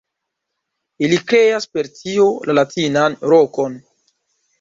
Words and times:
Ili 1.07 1.19
kreas 1.31 1.67
per 1.75 1.89
tio 1.97 2.25
la 2.51 2.55
latinan 2.59 3.19
rokon. 3.33 3.77